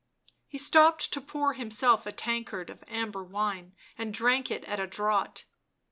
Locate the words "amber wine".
2.87-3.75